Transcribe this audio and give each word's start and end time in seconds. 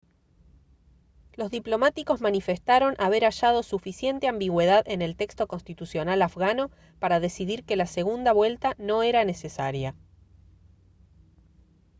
los 1.33 1.51
diplomáticos 1.51 2.21
manifestaron 2.21 2.95
haber 2.97 3.21
hallado 3.23 3.61
suficiente 3.61 4.27
ambigüedad 4.27 4.81
en 4.87 5.03
el 5.03 5.15
texto 5.15 5.45
constitucional 5.45 6.23
afgano 6.23 6.71
para 6.97 7.19
decidir 7.19 7.63
que 7.65 7.75
la 7.75 7.85
segunda 7.85 8.31
vuelta 8.33 8.73
no 8.79 9.03
era 9.03 9.23
necesaria 9.25 9.93